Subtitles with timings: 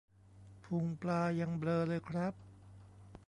[0.63, 2.33] พุงปลายังเบลอเลยครับ